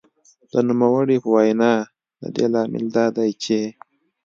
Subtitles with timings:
[0.51, 1.73] د نوموړې په وینا
[2.21, 3.59] د دې لامل دا دی چې